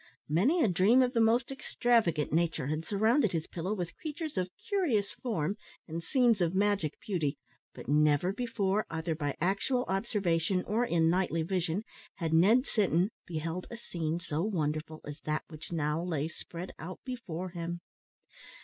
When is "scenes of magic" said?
6.03-6.95